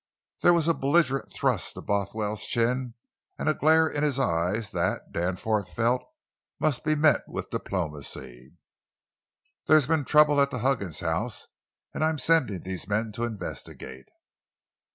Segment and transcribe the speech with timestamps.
[0.41, 2.95] There was a belligerent thrust to Bothwell's chin,
[3.37, 6.01] and a glare in his eyes that, Danforth felt,
[6.59, 8.57] must be met with diplomacy.
[9.67, 11.49] "There's been trouble at the Huggins house,
[11.93, 14.07] and I'm sending these men to investigate."